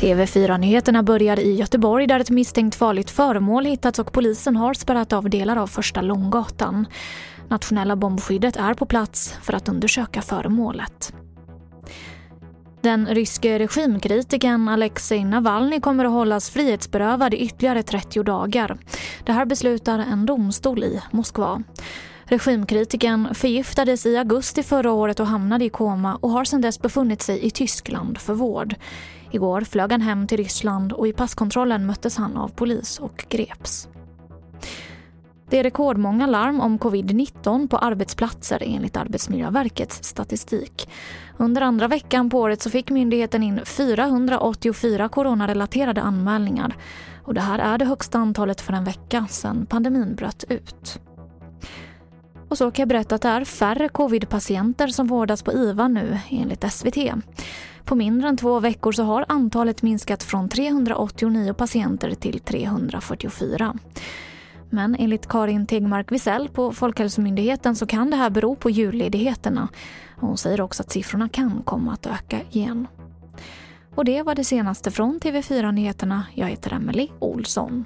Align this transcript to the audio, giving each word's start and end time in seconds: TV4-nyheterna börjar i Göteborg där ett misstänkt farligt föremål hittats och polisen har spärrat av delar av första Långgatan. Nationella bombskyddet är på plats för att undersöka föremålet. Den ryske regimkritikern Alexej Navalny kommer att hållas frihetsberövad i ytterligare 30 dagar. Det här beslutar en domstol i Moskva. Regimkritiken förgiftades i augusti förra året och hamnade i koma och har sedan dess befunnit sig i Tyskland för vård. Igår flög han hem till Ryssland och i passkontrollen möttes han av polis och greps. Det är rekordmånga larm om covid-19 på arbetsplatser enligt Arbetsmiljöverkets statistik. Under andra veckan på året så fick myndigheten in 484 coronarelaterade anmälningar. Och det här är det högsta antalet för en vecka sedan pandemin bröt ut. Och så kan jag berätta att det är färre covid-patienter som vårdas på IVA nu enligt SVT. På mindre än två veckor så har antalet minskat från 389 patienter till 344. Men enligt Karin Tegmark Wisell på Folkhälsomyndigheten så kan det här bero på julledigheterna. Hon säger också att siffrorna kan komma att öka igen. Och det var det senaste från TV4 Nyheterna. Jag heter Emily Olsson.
TV4-nyheterna 0.00 1.02
börjar 1.02 1.40
i 1.40 1.54
Göteborg 1.54 2.06
där 2.06 2.20
ett 2.20 2.30
misstänkt 2.30 2.74
farligt 2.74 3.10
föremål 3.10 3.64
hittats 3.64 3.98
och 3.98 4.12
polisen 4.12 4.56
har 4.56 4.74
spärrat 4.74 5.12
av 5.12 5.30
delar 5.30 5.56
av 5.56 5.66
första 5.66 6.00
Långgatan. 6.00 6.86
Nationella 7.48 7.96
bombskyddet 7.96 8.56
är 8.56 8.74
på 8.74 8.86
plats 8.86 9.34
för 9.42 9.52
att 9.52 9.68
undersöka 9.68 10.22
föremålet. 10.22 11.12
Den 12.80 13.06
ryske 13.06 13.58
regimkritikern 13.58 14.68
Alexej 14.68 15.24
Navalny 15.24 15.80
kommer 15.80 16.04
att 16.04 16.10
hållas 16.10 16.50
frihetsberövad 16.50 17.34
i 17.34 17.36
ytterligare 17.36 17.82
30 17.82 18.22
dagar. 18.22 18.78
Det 19.24 19.32
här 19.32 19.44
beslutar 19.44 19.98
en 19.98 20.26
domstol 20.26 20.84
i 20.84 21.00
Moskva. 21.10 21.62
Regimkritiken 22.30 23.34
förgiftades 23.34 24.06
i 24.06 24.16
augusti 24.16 24.62
förra 24.62 24.92
året 24.92 25.20
och 25.20 25.26
hamnade 25.26 25.64
i 25.64 25.68
koma 25.68 26.18
och 26.20 26.30
har 26.30 26.44
sedan 26.44 26.60
dess 26.60 26.82
befunnit 26.82 27.22
sig 27.22 27.46
i 27.46 27.50
Tyskland 27.50 28.18
för 28.18 28.34
vård. 28.34 28.74
Igår 29.30 29.60
flög 29.60 29.92
han 29.92 30.00
hem 30.00 30.26
till 30.26 30.36
Ryssland 30.36 30.92
och 30.92 31.08
i 31.08 31.12
passkontrollen 31.12 31.86
möttes 31.86 32.16
han 32.16 32.36
av 32.36 32.48
polis 32.48 32.98
och 32.98 33.24
greps. 33.28 33.88
Det 35.48 35.58
är 35.58 35.62
rekordmånga 35.62 36.26
larm 36.26 36.60
om 36.60 36.78
covid-19 36.78 37.68
på 37.68 37.78
arbetsplatser 37.78 38.62
enligt 38.66 38.96
Arbetsmiljöverkets 38.96 40.04
statistik. 40.04 40.88
Under 41.36 41.62
andra 41.62 41.88
veckan 41.88 42.30
på 42.30 42.38
året 42.38 42.62
så 42.62 42.70
fick 42.70 42.90
myndigheten 42.90 43.42
in 43.42 43.60
484 43.64 45.08
coronarelaterade 45.08 46.02
anmälningar. 46.02 46.76
Och 47.24 47.34
det 47.34 47.40
här 47.40 47.58
är 47.58 47.78
det 47.78 47.84
högsta 47.84 48.18
antalet 48.18 48.60
för 48.60 48.72
en 48.72 48.84
vecka 48.84 49.26
sedan 49.30 49.66
pandemin 49.66 50.14
bröt 50.14 50.44
ut. 50.48 51.00
Och 52.50 52.58
så 52.58 52.70
kan 52.70 52.82
jag 52.82 52.88
berätta 52.88 53.14
att 53.14 53.22
det 53.22 53.28
är 53.28 53.44
färre 53.44 53.88
covid-patienter 53.88 54.88
som 54.88 55.06
vårdas 55.06 55.42
på 55.42 55.52
IVA 55.52 55.88
nu 55.88 56.18
enligt 56.30 56.72
SVT. 56.72 56.96
På 57.84 57.94
mindre 57.94 58.28
än 58.28 58.36
två 58.36 58.60
veckor 58.60 58.92
så 58.92 59.02
har 59.02 59.24
antalet 59.28 59.82
minskat 59.82 60.22
från 60.22 60.48
389 60.48 61.54
patienter 61.54 62.14
till 62.14 62.40
344. 62.40 63.74
Men 64.70 64.96
enligt 64.98 65.28
Karin 65.28 65.66
Tegmark 65.66 66.12
Wisell 66.12 66.48
på 66.48 66.72
Folkhälsomyndigheten 66.72 67.76
så 67.76 67.86
kan 67.86 68.10
det 68.10 68.16
här 68.16 68.30
bero 68.30 68.56
på 68.56 68.70
julledigheterna. 68.70 69.68
Hon 70.16 70.38
säger 70.38 70.60
också 70.60 70.82
att 70.82 70.90
siffrorna 70.90 71.28
kan 71.28 71.62
komma 71.62 71.92
att 71.92 72.06
öka 72.06 72.40
igen. 72.50 72.86
Och 73.94 74.04
det 74.04 74.22
var 74.22 74.34
det 74.34 74.44
senaste 74.44 74.90
från 74.90 75.20
TV4 75.20 75.72
Nyheterna. 75.72 76.26
Jag 76.34 76.46
heter 76.46 76.72
Emily 76.72 77.08
Olsson. 77.18 77.84